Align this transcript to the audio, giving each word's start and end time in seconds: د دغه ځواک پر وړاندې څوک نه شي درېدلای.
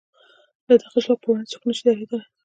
د 0.67 0.69
دغه 0.81 0.99
ځواک 1.03 1.19
پر 1.21 1.27
وړاندې 1.29 1.51
څوک 1.51 1.61
نه 1.67 1.73
شي 1.77 1.83
درېدلای. 1.85 2.23